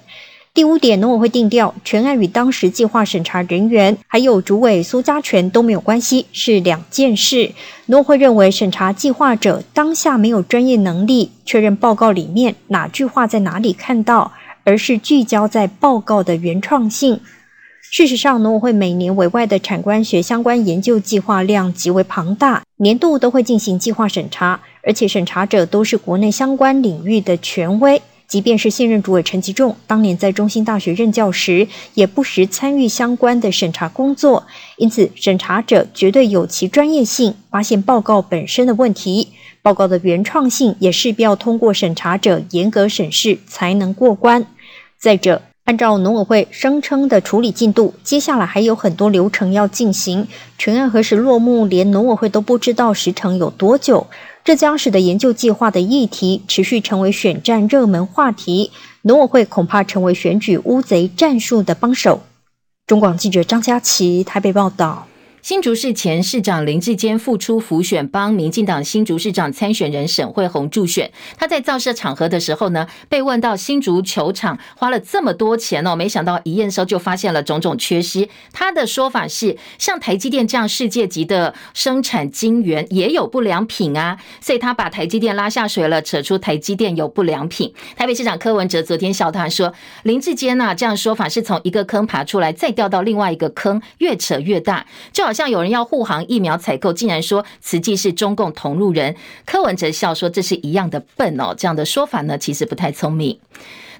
[0.55, 7.51] 第五点，农委会定调，全案与当时计划审查人员还有主委苏家全都没有关系，是两件事。
[7.87, 14.31] 农委会认为，审查计划者当下没有专业能力确认报告里面哪句话在哪里看到，
[14.63, 17.19] 而是聚焦在报告的原创性。
[17.91, 28.01] 事实上，农委会每年委外的产官学相关研究计划量极为庞大，年度都会进行计划审查，而且审查者都是国内相关领域的权威。
[28.27, 34.45] 即便是现任主委陈吉仲，当年在中兴大学任教时，也不时参与相关的审查工作。
[34.77, 39.29] 因此，审查者绝对有其专业性，发现报告本身的问题，
[39.61, 44.45] 报告的原创性也势必要通过审查者严格审视才能过关。
[44.97, 54.07] 再者，按照农委会声称的处理进度，接下来还有很多流程要进行，全案何时落幕，连农委会都不知道时程有多久。
[54.45, 58.69] 这将使得研究计划的议题持续成为选战热门话题，
[59.01, 62.21] 农委会恐怕成为选举乌贼战术的帮手。
[62.85, 65.07] 中广记者张佳琪台北报道。
[65.45, 71.11] 新竹市前市长林志坚复出辅选，帮民进党新竹市长参选人沈慧虹助选。
[71.37, 78.27] 他在造势场合的时候呢，被问到新竹球场花了这么多钱哦，没想到一验收就发现了种种缺失。
[78.53, 87.71] 他的说法是，像台积电这样世界级的生产晶圆也有不良品啊，所以他把台积电拉下水了，扯出台积电有不良品。
[87.95, 95.34] 台北市长柯文哲昨天笑他说，林志坚呐这样说法是从一个坑爬出来，再掉到另外一个坑，越扯越大，就好。
[95.35, 103.37] 像有人要护航疫苗采购，竟然说慈济是中共同路人，柯文哲笑说这是一样的笨哦，这样的说法呢，其实不太聪明。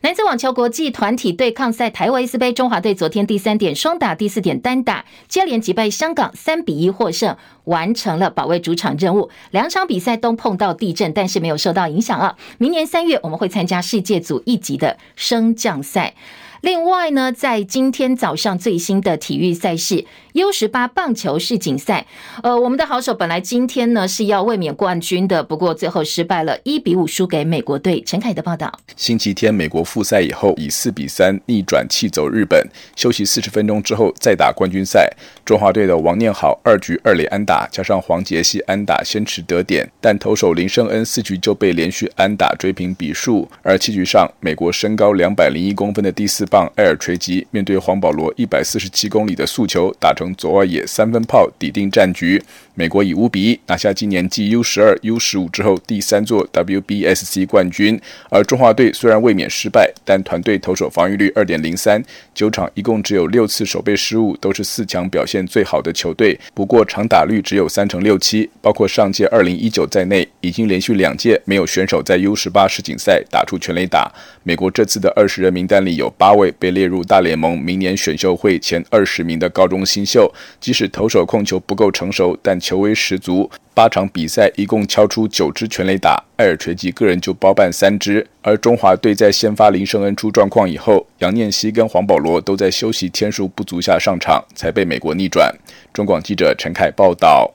[0.01, 9.31] 男子网球国际团体对抗赛台维斯杯，中华队昨天第三点双打，第四点单打，接连击败香港三比一获胜，完成了保卫主场任务。
[9.49, 12.35] 两场比赛都碰到地震，但是没有受到影响啊。
[12.59, 16.13] 明年三月我们会参加世界组一级的升降赛。
[16.61, 22.05] 另外呢，在今天早上最新的体育赛事 U 十八棒球世锦赛，
[22.43, 28.01] 呃，我们的好手本来今天呢是要卫冕冠军的，不过最后失败了，一比五输给美国队。
[28.05, 28.69] 陈凯的报道。
[28.97, 32.67] 星期天美国复赛以后，以四比三逆转气走日本，
[32.97, 35.09] 休息四十分钟之后再打冠军赛。
[35.45, 43.49] 中华队的王念好二局二垒安打，加上黄杰希安打先驰得点，但投手林胜恩四局就被连续安打追平比数。
[43.61, 46.45] 而七局上，美国身高两百零一公分的第四。
[46.47, 52.43] 棒埃尔垂吉面对黄保罗一百四十七公里的速球，打成左外野三分炮，抵定战局。
[52.77, 57.97] 美国以五比一拿下今年继 U 十二、U 十五之后第三座 WBSC 冠军。
[58.29, 66.37] 而中华队虽然卫冕失败，但团队投手防御率二点零三，九场一共只有六次守备失误，都是四强表现最好的球队。
[66.53, 74.11] 不过长打率只有三成六七，包括上届二零一九在内，已经连续两届没有选手在 U 十八世锦赛打出全垒打。
[74.43, 88.25] 美国这次的二十人名单里有八位被列入大联盟明年选秀会前二十名的高中新秀，即使投手控球不够成熟，但球威十足，八场比赛一共敲出九支全垒打，艾尔垂吉个人就包办三支。
[88.41, 95.53] 而中华队在先发林胜恩出状况以后，杨念希跟黄保罗都在休息天数不足下上场，才被美国逆转。
[95.93, 97.53] 中广记者陈凯报道。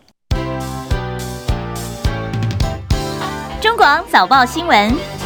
[3.61, 5.20] 中广早报新闻。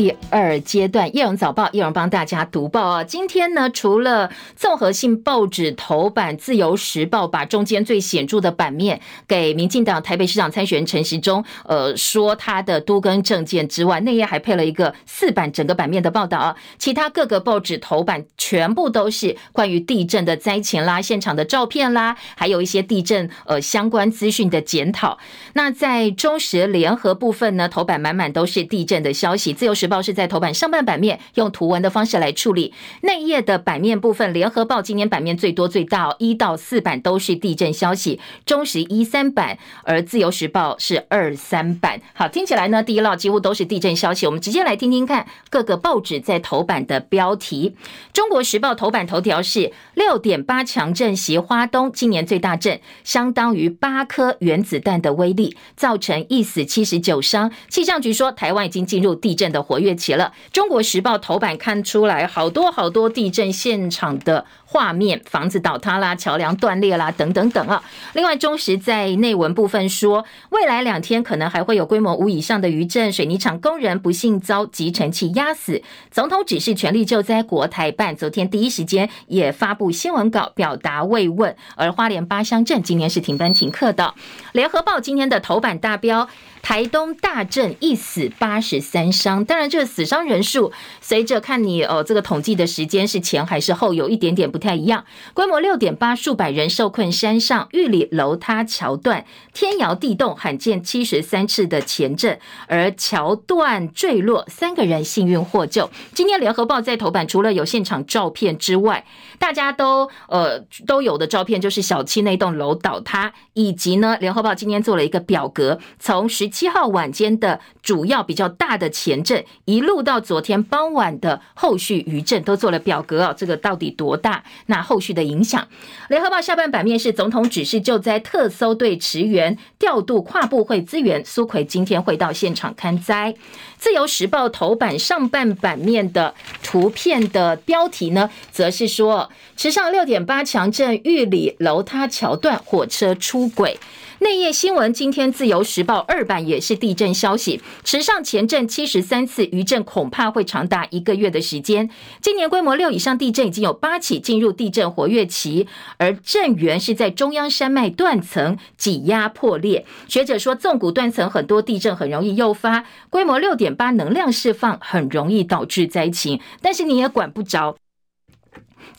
[0.00, 3.04] 第二阶段，叶荣早报，叶荣帮大家读报啊。
[3.04, 16.56] 今天呢，除了综合性报纸头版《自由时报》把中间最显著的版面给民进党台北市长参选人陈时中，呃，说他的都更政见之外，内页还配了一个四版整个版面的报道啊。
[16.78, 25.18] 其他各个报纸头版全部都是关于地震的灾情啦、现场的照片啦，还有一些地震呃相关资讯的检讨。
[25.52, 29.52] 那在中时联合部分呢，头版满满都是地震的消息。
[29.52, 32.72] 自由时报是在头版上半版面用图文的方式来处理，
[33.02, 42.00] 内页的版面部分，联合报今年版面最多最大，一到四版都是地震消息，中时一三版，而自由时报是二三版。
[42.14, 44.24] 好，听起来呢，第一烙几乎都是地震消息。
[44.24, 47.74] 我们直接来听听看各个报纸在头版的标题。
[48.12, 57.50] 中国时报头版头条是六点八强震袭花东，今年最大震，相当于八颗原子弹的威力，造成一死七十九伤。
[57.68, 60.32] 气象局说，台湾已经进入地震的活跃期了。
[60.52, 67.80] 中国时报头版看出来好多好多地震现场的画面，房子倒塌啦，桥梁断裂啦，等等等啊。
[68.14, 75.80] 另外，中时在内文部分说，未来两天可能还会有规模五以上的余震，水泥厂工人不幸遭集尘器压死。
[76.10, 81.54] 总统指示全力救灾，国台办昨天第一时间也发布新闻稿表达慰问。
[81.76, 84.14] 而花莲八乡镇今天是停班停课的。
[84.50, 86.28] 联合报今天的头版大标。
[86.62, 90.70] 台东大震一死八十三伤，当然这个死伤人数
[91.00, 95.04] 随着看你哦这个统计的时间是前还是后有一点点不太一样。
[95.32, 105.90] 规模六点八，数百人受困山上，玉里楼塌桥断，天摇地动，罕见七十三次的前震，而桥断坠落，三个人幸运获救。
[106.12, 109.04] 今天联合报在头版除了有现场照片之外，
[109.38, 116.49] 大家都呃都有的照片就是小七那栋楼倒塌，以及呢联合报今天做了一个表格，从十。
[116.50, 124.42] 七号晚间的主要比较大的前震，一路到昨天傍晚的后续余震都做了表格啊，这个到底多大？
[124.66, 125.66] 那后续的影响？
[126.08, 131.24] 联合报下半版面是总统指示救灾特搜队驰援，调度跨部会资源。
[131.24, 133.34] 苏奎今天会到现场勘灾。
[133.78, 143.78] 自由时报头版上半版面的图片的标题呢，则是说池上六点八强震，玉里楼塌桥断，火车出轨。
[144.20, 151.88] 内页新闻，今天自由时报二版也是地震消息，池上前震七十三次，余震恐怕会长达一个月的时间。
[152.20, 159.86] 今年规模六以上地震已经有八起进入地震活跃期，而震源是在中央山脉断层挤压破裂。
[160.06, 167.74] 学者说，纵谷断层很多地震很容易诱发，规模六点八能量释放很容易导致灾情，但是你也管不着。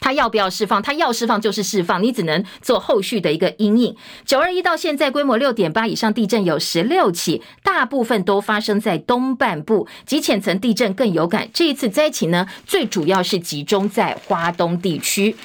[0.02, 0.82] 他要不要释放？
[0.82, 3.96] 他要释放就是释放，你只能做后续的一个阴影。
[4.26, 11.48] 九二一到现在，规模六点八以上地震有十六起，大部分都发生在东半部，极浅层地震更有感。
[11.54, 15.36] 这一次灾情呢，最主要是集中在花东地区。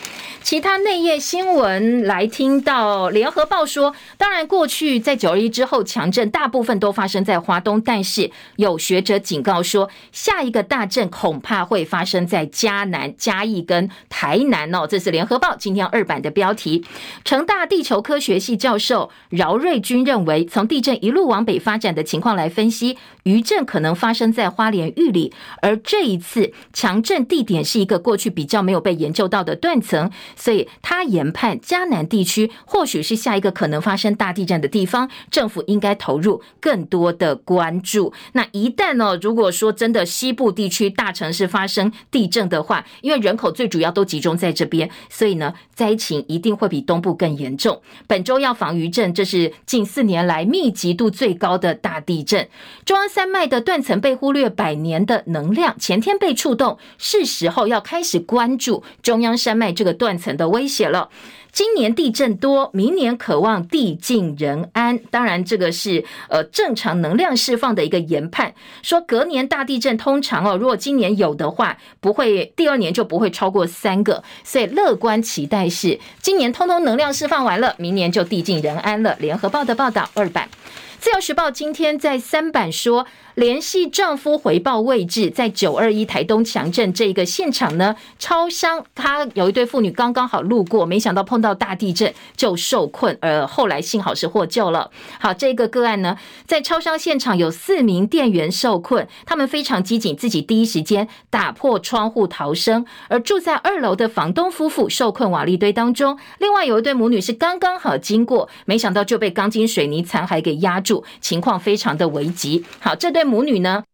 [0.43, 14.87] 其他内页新闻来听到，联合报说，当然过去在九二一之后强震大部分都发生在花东，但是有学者警告说，下一个大震恐怕会发生在嘉南、嘉义跟台南哦。
[14.87, 16.85] 这是联合报今天二版的标题。
[17.25, 30.11] 成大地球科学系教授饶瑞军认为，从地震一路往北发展的情况来分析，余震可能发生在花莲玉里，而这一次强震地点是一个过去比较没有被研究到的断层。
[30.35, 38.13] 所以他研判嘉南地区或许是下一个可能发生大地震的地方，政府应该投入更多的关注。
[38.33, 47.81] 那一旦呢，如果说真的西部地区大城市发生地震的话，因为人口最主要都集中在这边，所以呢，灾情一定会比东部更严重。
[48.07, 52.49] 本周要防余震，这是近四年来密集度最高的大地震。
[52.85, 61.09] 中央山脉的断层被忽略百年的能量，前天被触动，是时候要开始关注中央山脉这个断层的威胁了。
[61.57, 64.99] 今年地震多，明年渴望地静人安。
[65.11, 68.53] 当然，这个是呃正常能量释放的一个研判。
[68.83, 74.23] 说隔年大地震通常哦，如果今年有的话，不会第二年就不会超过三个。
[74.45, 79.17] 所以乐观期待是今年通通能量释放完了，明年就地静人安了。
[79.19, 80.51] 联合报的报道二版。
[80.99, 83.07] 自由时报今天在三版说，
[83.37, 94.91] 联系丈夫回报位置，在九二一台东强震这个现场呢，超商他有一对妇女刚刚好路过，没想到碰到大地震就受困，而后来幸好是获救了。
[95.21, 96.17] 好，这个个案呢，
[96.47, 112.65] 在超商现场有四名店员受困，他们非常机警，自己第一时间打破窗户逃生，而住在二楼的房东夫妇受困瓦砾堆当中，另外有一对母女是刚刚好经过，没想到就被钢筋水泥残骸给压住，情况非常的危急。
[112.81, 113.26] 好，这对。
[113.27, 113.85] 母女呢？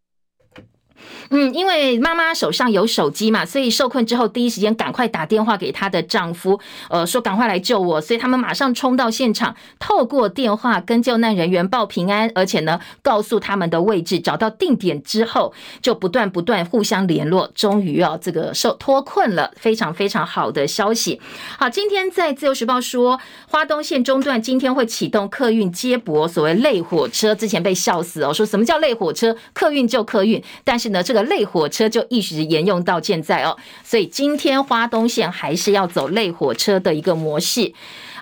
[1.31, 8.01] 嗯，因为妈妈手上有手机嘛，所以受困之后第一时间赶快打电话给她的丈夫，呃，说赶快来救我。
[8.01, 21.21] 所以他们马上冲到现场，透过电话跟救难人员报平安，而且呢，告诉他们的位置，找到定点之后，就不断不断互相联络，终于啊，这个受脱困了，非常非常好的消息。
[21.59, 29.37] 好，今天在自由时报说，花东线中段今天会启动客运接驳，所谓类火车，之前被笑死哦，说什么叫类火车？
[29.53, 31.23] 客运就客运，但是那，这个。
[31.33, 37.73] 类火车就一直沿用到现在哦，所以今天花东线还是要走类火车的一个模式。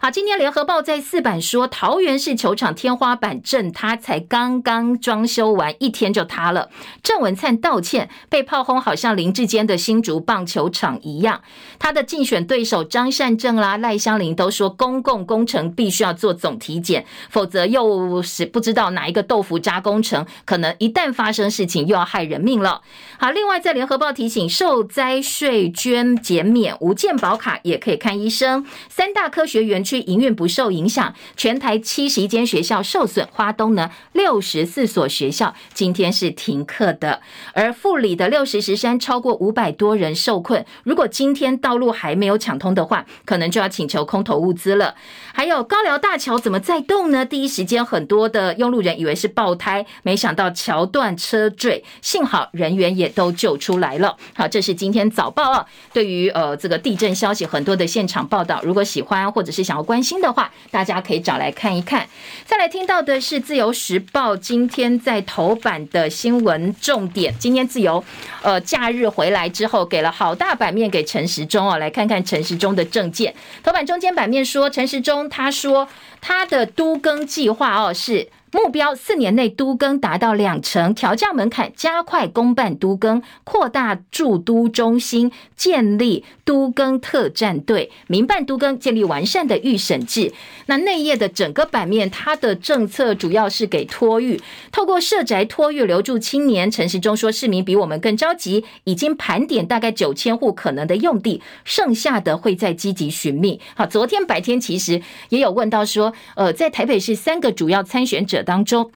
[0.03, 6.71] 好，今天联合报在四版说，桃园市球场天花板震塌，才刚刚装修完一天就塌了。
[7.03, 11.43] 郑文灿道歉，被炮轰好像林志坚的新竹棒球场一样。
[11.79, 22.81] 他的竞选对手张善政啦、赖香伶都说，公共工程必须要做总体检，否则又是不知道哪一个豆腐渣工程，可能一旦发生事情又要害人命了。
[23.19, 28.65] 好，另外在联合报提醒，受灾税捐减免，无健保卡也可以看医生。
[28.89, 29.90] 三大科学园区。
[29.91, 37.21] 区营运不受影响，全台七十一间学校受损，花东呢六十四所学校今天是停课的，
[37.53, 44.95] 而富里的六十石山超过五百多人受困，如果今天道路还没有抢通的话，可能就要请求空投物资了。
[45.33, 47.25] 还有高寮大桥怎么在动呢？
[47.25, 54.17] 第一时间很多的用路人以为是爆胎，没想到桥断车坠，幸好人员也都救出来了。
[54.35, 62.07] 好，这是今天早报啊，对于呃这个地震消息很多的现场报道，如果喜欢或者是想要关心的话，大家可以找来看一看。
[62.45, 67.35] 再来听到的是自由时报今天在头版的新闻重点。
[67.39, 68.05] 今天自由
[68.43, 73.35] 呃假日回来之后，给了好大版面给陈时中哦，来看看陈时中的政见。
[73.63, 75.29] 头版中间版面说陈时中。
[75.31, 75.89] 他说，
[76.21, 78.29] 他的都更计划哦是。
[78.53, 85.31] 目标四年内都更达到两成，调降门槛，加快公办都更，扩大驻都中心，
[85.61, 90.33] 建立都更特战队，民办都更建立完善的预审制。
[90.65, 94.41] 那内页的整个版面，它的政策主要是给托育，
[94.73, 96.71] 透过社宅托育留住青年。
[96.71, 103.61] 陈时中说，市民比我们更着急，已经盘点大概九千户可能的用地，剩下的会再积极寻觅。
[103.77, 108.41] 好，昨天白天其实也有问到说，呃，在台北市三个主要参选者。
[108.43, 108.91] 当中，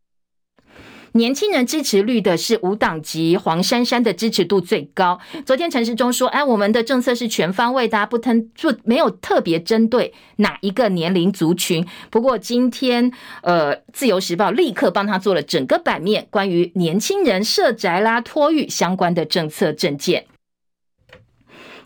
[1.17, 5.21] 年轻人支持率的是无党籍黄珊珊的支持度最高。
[5.47, 13.13] 昨天陈时中说：“哎，我们的政策是全方位，大家不特不没有特别针对哪一个年龄族群。”不过今天，
[13.43, 20.27] 呃，《自由时报》立刻帮他做了整个版面，关于年轻人社宅啦、托育相关的政策政见。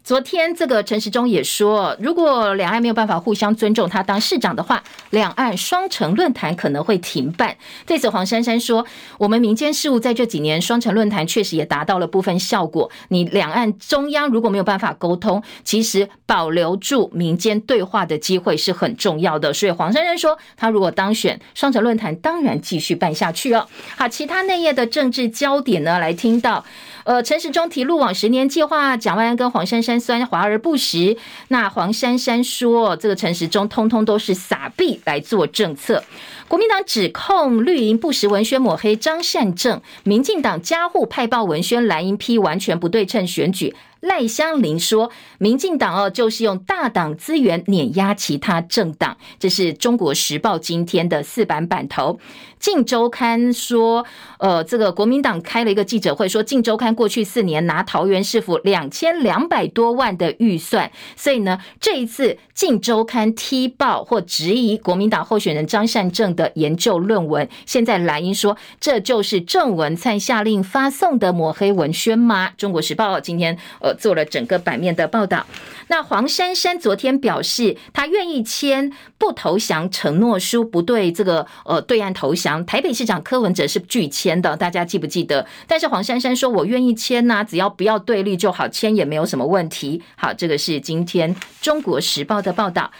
[0.08, 7.54] 昨天，这个陈时中也说，如果两岸没有办法互相尊重，他当市长的话，两岸双城论坛可能会停办。
[7.84, 8.86] 对此，黄珊珊说
[9.20, 12.90] ：“我们民间事务在这几年双城论坛确实也达到了部分效果。
[13.08, 19.52] 你两岸中央如果没有办法沟通，其实保留住民间对话的机会是很重要的。
[19.52, 23.66] 所以，黄珊珊说，他如果当选，双城论坛当然继续办下去哦。
[23.98, 26.64] 好，其他内页的政治焦点呢，来听到。”
[27.08, 31.16] 呃，陈时中提路网十年计划，蒋万安跟黄珊珊酸华而不实。
[31.48, 36.04] 那黄珊珊说，这个陈时中通通都是撒币来做政策。
[36.48, 43.74] 国民党指控绿营不实文宣抹黑张善政，民进党加护派报文宣蓝营批完全不对称选举。
[44.00, 52.20] 赖香伶说，民进党哦就是用大党资源碾压其他政党，这是中国时报今天的四版版头。
[52.58, 54.04] 镜周刊说，
[54.38, 67.48] 呃，这个国民党开了一个记者会，说镜周刊过去四年拿桃园市府两千两百多万的预算，所以呢，这一次镜周刊踢爆或质疑国民党候选人张善政的研究论文。
[67.64, 72.50] 现在蓝营说，这就是郑文灿下令发送的抹黑文宣吗？
[72.56, 75.46] 中国时报今天呃做了整个版面的报道。
[75.88, 82.47] 那黄珊珊昨天表示，她愿意签不投降承诺书，不对这个呃对岸投降。
[82.66, 85.46] 台北市长柯文哲是拒签的，大家记不记得？
[85.66, 92.90] 但是黄珊珊说：“我愿意签呐，只要不要对立就好，签也没有什么问题。”好，这个是今天中国时报的报道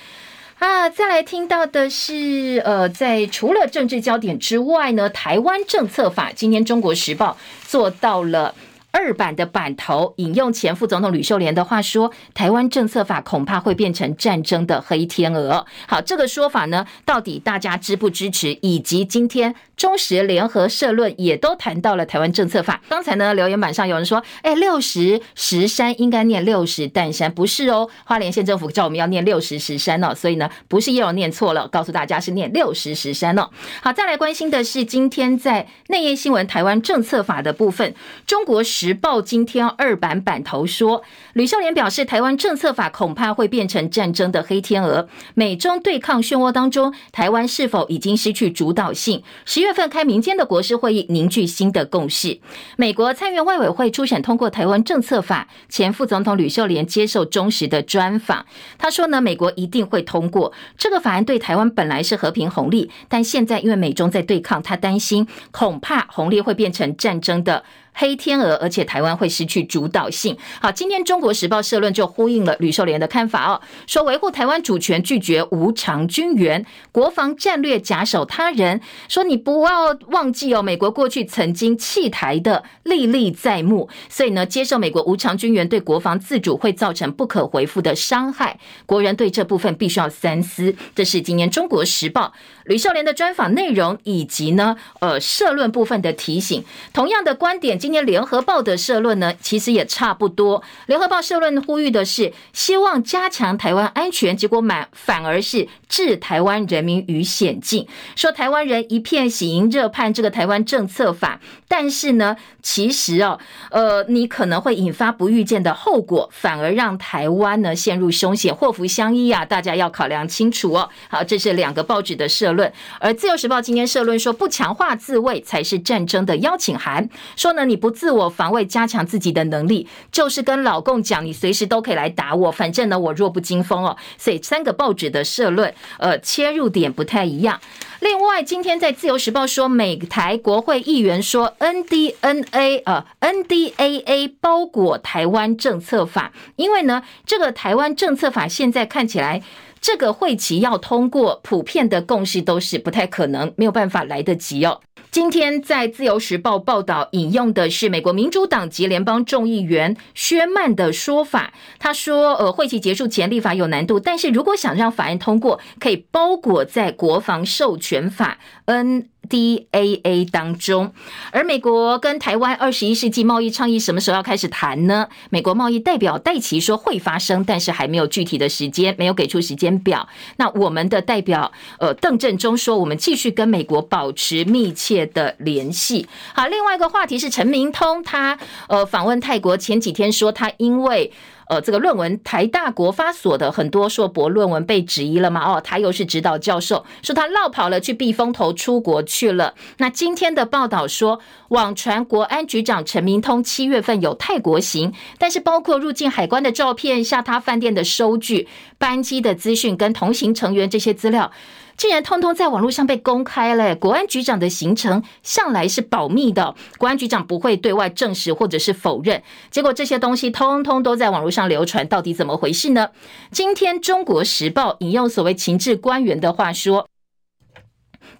[0.59, 0.91] 啊。
[0.91, 7.37] 再来听到的是，呃，在除了政治焦点之外呢，台湾政策法，今天中国时报
[7.67, 8.55] 做到了。
[8.99, 18.59] 二版的版头引用前副总统吕秀莲的话说：“台湾政策法恐怕会变成战争的黑天鹅。”好，这个说法呢，到底大家支不支持？
[18.61, 22.81] 以及今天中时联合社论也都谈到了台湾政策法。
[22.89, 33.49] 刚才呢，留言板上有人说：“哎，六十石山应该念六十担山，不是哦。”花莲县政府叫我们要念六十石山哦，所以呢，不是叶蓉念错了，告诉大家是念六十石山哦。
[33.81, 37.95] 好，再来关心的是今天在内页新闻台湾政策法的部分，
[38.27, 38.88] 中国时。
[38.89, 41.03] 时报今天二版版头说，
[41.35, 45.07] 吕秀莲表示，台湾政策法恐怕会变成战争的黑天鹅。
[45.35, 49.23] 美中对抗漩涡当中，台湾是否已经失去主导性？
[49.45, 52.41] 十月份开民间的国是会议，凝聚新的共识。
[52.79, 58.47] 美国参院外委会初审通过台湾政策法，前副总统吕秀莲接受忠实的专访，
[58.79, 67.63] 他说呢，美国一定会通过这个法案，对台湾本来是和平红利，但现在因为美中在对抗，他担心恐怕红利会变成战争的。
[68.01, 70.39] 黑天鹅，而且台湾会失去主导性。
[70.63, 78.81] 好，今天《中国时报》社论就呼应了吕秀莲的看法哦，说维护台湾主权，拒绝无偿军援，国防战略假手他人。
[79.09, 88.61] 说你不要忘记哦，美国过去曾经弃台的历历在目，所以呢，接受美国无偿军援对国防自主会造成不可回复的伤害。
[88.87, 90.73] 国人对这部分必须要三思。
[90.95, 92.33] 这是今年《中国时报》
[92.67, 96.63] 吕秀莲的专访内容，以及呢，呃，社论部分的提醒。
[96.93, 97.77] 同样的观点。
[97.89, 100.63] 今天联合报的社论呢，其实也差不多。
[100.89, 107.89] 联合报社论呼吁的是希望加强台湾安全，结果满反而是置台湾人民于险境。
[108.15, 113.39] 说台湾人一片喜迎热盼这个台湾政策法，但是呢，其实哦，
[113.71, 119.47] 呃，你可能会引发不预见的后果，反而让台湾呢陷入凶险，祸福相依啊！
[119.47, 120.91] 大家要考量清楚哦。
[121.09, 122.71] 好，这是两个报纸的社论，
[123.01, 127.09] 而自由时报今天社论说，不强化自卫才是战争的邀请函。
[127.35, 127.78] 说呢，你。
[127.79, 133.97] 不自我防卫，加强自己的能力，就是跟老共讲，你随时都可以来打我，反正呢，我弱不禁风哦。
[134.19, 137.61] 所以三个报纸的社论，呃，切入点不太一样。
[138.01, 149.43] 另外，今天在自由时报说，美台国会议员说，NDNA 呃，NDAA 包裹台湾政策法，因为呢，这个台湾政策法现在看起来。
[149.81, 154.81] 这个会期要通过，普遍的共识都是不太可能，没有办法来得及哦。
[155.11, 170.95] 今天在《自由时报》报道引用的是美国民主党籍联邦众议员薛曼的说法，他说：“呃，会期结束前立法有难度，但是如果想让法案通过，可以包裹在国防授权法 N。” DAA 当中，
[171.33, 175.09] 而美国跟台湾二十一世纪贸易倡议什么时候要开始谈呢？
[175.29, 180.09] 美国贸易代表戴琪说会发生，但是还没有具体的时间，没有给出时间表。
[180.37, 186.07] 那我们的代表呃邓振中说，我们继续跟美国保持密切的联系。
[186.35, 188.39] 好，另外一个话题是陈明通，他
[188.69, 191.13] 呃访问泰国前几天说他因为。
[191.49, 195.41] 呃，这个论文台大国发所的很多硕博论文被质疑了嘛？
[195.45, 199.55] 哦，他又是指导教授，说他落跑了，去避风头出国去了。
[199.79, 208.47] 那今天的报道说，网传国安局长陈明通七月份有泰国行，但是包括入境海关的照片、下榻饭店的收据、
[208.77, 211.33] 班机的资讯跟同行成员这些资料。
[211.79, 213.75] 竟然通通在网络上被公开了。
[213.77, 219.23] 国安局长的行程向来是保密的，国安局长不会对外证实或者是否认。
[219.51, 222.89] 结果这些东西通通都在网络上流传，到底怎么回事呢？
[223.31, 226.89] 今天《中国时报》引用所谓情治官员的话说。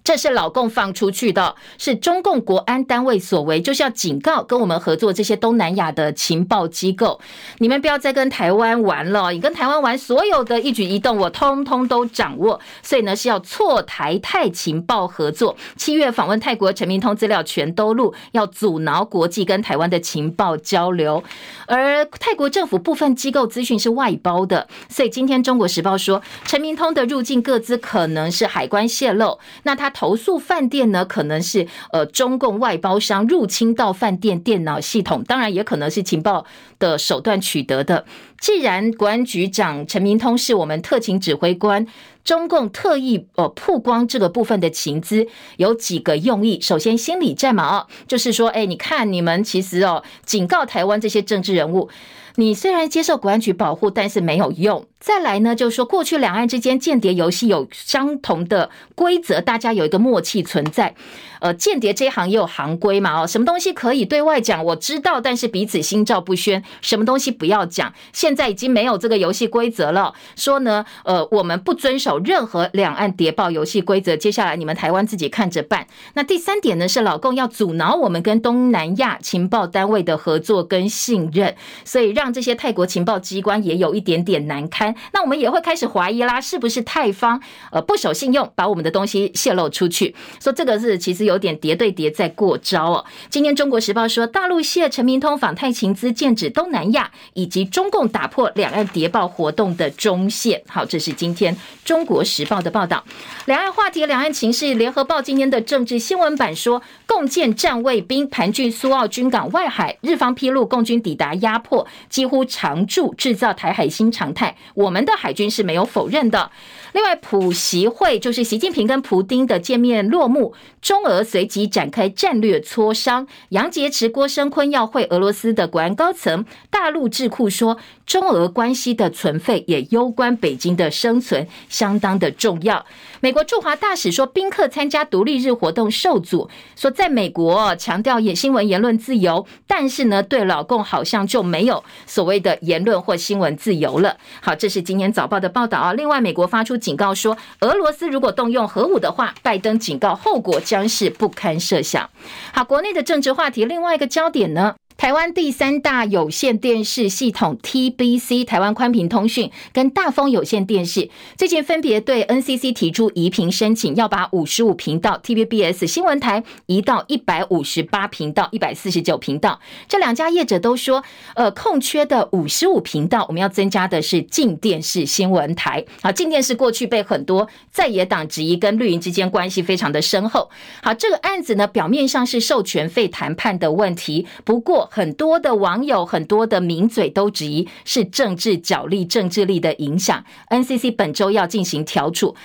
[0.09, 7.21] 这是老共放出去的，是中共国安单位所为，就是要警告跟我们合作这些东南亚的情报机构，
[7.59, 15.55] 你们不要再跟台湾玩了，你跟台湾玩，所有的一举一动我通通都掌握，所以呢是要错台泰情报合作。
[15.75, 21.23] 七月访问泰国，陈明通资料全都录，要阻挠国际跟台湾的情报交流，
[21.67, 36.45] 而泰国政府部分机构资讯是外包的，所以今天中国时报说陈明通的入境个资可能是海关泄露，那他投诉饭店呢，可能是呃中共外包商入侵到饭店电脑系统，当然也可能是情报
[36.79, 38.05] 的手段取得的。
[38.39, 41.85] 既然国安局长陈明通是我们特勤指挥官，
[42.23, 45.27] 中共特意呃曝光这个部分的情资，
[45.57, 46.61] 有几个用意。
[46.61, 51.89] 首先，心理战嘛，就是说，哎，你看你们其实哦，警告台湾这些政治人物，
[52.35, 54.85] 你虽然接受国安局保护，但是没有用。
[54.99, 60.93] 再来呢，就是说过去两岸之间间谍游戏有相同的规则，大家有一个默契存在。
[61.39, 67.93] 呃，间谍这一行也有行规嘛，哦，什么东西可以对外讲，我知道，但是彼此心照不宣；什么东西不要讲。
[68.11, 74.17] 现在已经没有这个游戏规则了，说呢，呃，我们不遵守任何两岸谍报游戏规则。
[74.17, 75.87] 接下来你们台湾自己看着办。
[76.15, 81.55] 那第三点呢，是老共要阻挠我们跟东南亚情报单位的合作跟信任，
[81.85, 84.93] 所以让这些泰国情报机关也有一点点难堪。
[85.13, 87.41] 那我们也会开始怀疑啦，是不是泰方
[87.71, 90.13] 呃不守信用，把我们的东西泄露出去？
[90.41, 93.05] 说这个是其实有点叠对叠在过招哦。
[93.29, 100.61] 今天《中国时报》说，大陆泄陈明通访泰情资，剑指东南亚以及中共打破两岸谍报活动的中线。
[100.67, 101.55] 好，这是今天
[101.85, 103.01] 《中国时报》的报道。
[103.45, 114.55] 两岸话题，两岸情势，《联合报》今天的政治新闻版说，共建战卫兵盘踞苏澳军港外海，日方披露共军抵达压迫，几乎常驻，制造台海新常态。
[114.75, 116.51] 我们的海军是没有否认的。
[116.93, 123.27] 另外，普习会就是习近平跟普丁的见面落幕，中俄随即展开战略磋商。
[123.49, 126.43] 杨洁篪、郭声琨要会俄罗斯的国安高层。
[126.71, 127.77] 大陆智库说，
[128.07, 132.83] 中俄关系的存废也攸关北京的生存，相当的重要。
[133.19, 144.17] 美国驻华大使说，宾客参加独立日活动受阻，说在美国强调言新闻言论自由，但是呢，对老共好像就没有所谓的言论或新闻自由了。
[144.41, 145.93] 好，这是今天早报的报道啊。
[145.93, 146.79] 另外，美国发出。
[146.89, 152.09] 警告说，俄罗斯如果动用核武的话，拜登警告后果将是不堪设想。
[152.51, 154.73] 好，国内的政治话题，另外一个焦点呢？
[154.99, 169.61] 台湾第三大有线电视系统 TBC 台湾宽频通讯跟大丰有线电视最近分别对 NCC 提出移频申请，要把五十五频道 TVBS 新闻台移到一百五十八频道、一百四十九频道。
[169.87, 171.01] 这两家业者都说，
[171.35, 175.85] 呃，空缺的五十五频道，我们要增加的是静电视新闻台。
[176.01, 180.49] 好，静电视过去被很多在野党质疑，跟绿营之间关系非常的深厚。
[180.83, 184.88] 好，这个案子呢，表面上是授权费谈判的问题，不过。
[184.89, 190.23] 很多的网友、很多的名嘴都质疑是政治角力、政治力的影响。
[190.49, 192.35] NCC 本周要进行调处，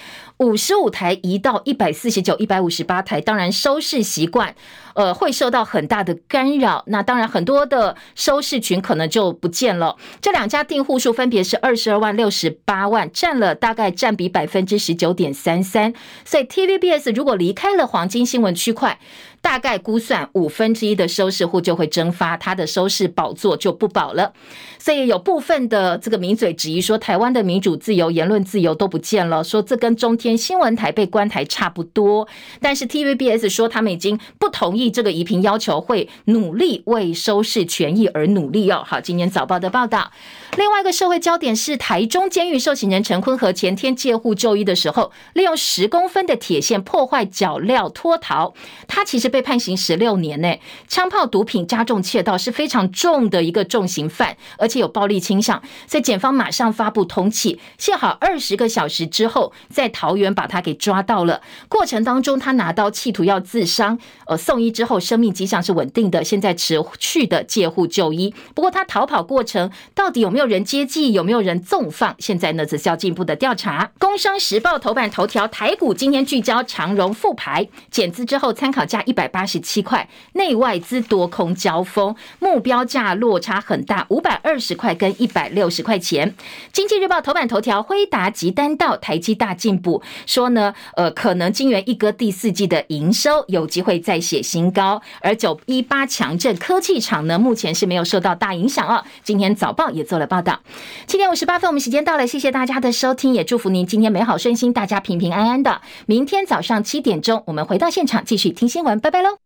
[0.45, 4.55] 五十五台移到一百四十九、一百五十八台，当然收视习惯，
[4.95, 6.85] 呃，会受到很大的干扰。
[6.89, 9.97] 那当然，很多的收视群可能就不见了。
[10.21, 15.95] 这两家订户数分别是二十二万、六十八万，占了大概占比百分之十九点三三。
[16.25, 18.99] 所以 TVBS 如果离开了黄金新闻区块。
[19.45, 24.33] 大概估算五分之一的收视户就会蒸发，它的收视宝座就不保了。
[24.79, 32.29] 所以有部分的这个名嘴质疑说，台湾的民主自由、言论自由都不见了，说这跟中天新闻台被关台差不多。
[32.61, 38.83] 但是 TVBS 说他们已经不同意这个移频要求，会努力为收视权益而努力哦。
[38.87, 40.11] 好，今天早报的报道。
[40.57, 48.55] 另外一个社会焦点是台中监狱受刑人陈坤和前天借护就医的时候，利用十公分的铁线破坏脚镣脱逃。
[48.87, 50.57] 他其实被判刑十六年呢，
[50.87, 55.61] 枪炮、毒品、加重窃盗是非常重的一个重刑犯，而且有暴力倾向。
[55.87, 61.41] 所以检方马上发布通缉，幸好二十个小时之后，在桃园把他给抓到了。
[61.69, 68.33] 过程当中，他拿刀企图要自伤，呃，送医之后生命迹象是稳定的，现在持续的戒护就医。
[68.55, 70.45] 不过他逃跑过程到底有没有？
[70.45, 72.15] 人接济，有没有人纵放？
[72.19, 73.91] 现在呢，只是要进一步的调查。
[73.99, 86.35] 工商时报头版头条，台股今天聚焦长荣复牌，减资之后参考价一百八十七块，内外资多空交锋，目标价落差很大，五百二十块跟一百六十块钱。
[86.71, 99.05] 经济日报头版头条，辉达及单到台积大进步，说呢，呃，可能金元一哥第四季的营收有机会再写新高，而九一八强震科技厂呢，目前是没有受到大影响哦。
[99.23, 100.61] 今天早报也做了报道。
[101.07, 105.81] 七点五十八分，我们时间到了，谢谢大家的收听，也祝福您今天美好顺心，大家平平安安的。
[106.07, 109.44] 明天早上七点钟，我们回到现场继续听新闻，拜拜喽。